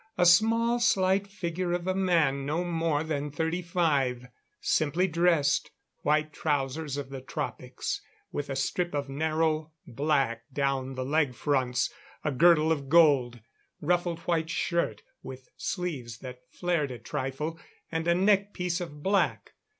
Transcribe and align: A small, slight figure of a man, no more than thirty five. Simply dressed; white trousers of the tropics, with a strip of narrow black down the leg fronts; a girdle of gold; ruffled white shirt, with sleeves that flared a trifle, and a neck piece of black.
A 0.17 0.25
small, 0.25 0.79
slight 0.79 1.27
figure 1.27 1.73
of 1.73 1.85
a 1.85 1.93
man, 1.93 2.43
no 2.43 2.63
more 2.63 3.03
than 3.03 3.29
thirty 3.29 3.61
five. 3.61 4.29
Simply 4.59 5.07
dressed; 5.07 5.69
white 6.01 6.33
trousers 6.33 6.97
of 6.97 7.11
the 7.11 7.21
tropics, 7.21 8.01
with 8.31 8.49
a 8.49 8.55
strip 8.55 8.95
of 8.95 9.09
narrow 9.09 9.73
black 9.85 10.45
down 10.51 10.95
the 10.95 11.05
leg 11.05 11.35
fronts; 11.35 11.93
a 12.23 12.31
girdle 12.31 12.71
of 12.71 12.89
gold; 12.89 13.41
ruffled 13.79 14.17
white 14.21 14.49
shirt, 14.49 15.03
with 15.21 15.49
sleeves 15.55 16.17
that 16.17 16.39
flared 16.49 16.89
a 16.89 16.97
trifle, 16.97 17.59
and 17.91 18.07
a 18.07 18.15
neck 18.15 18.53
piece 18.55 18.81
of 18.81 19.03
black. 19.03 19.53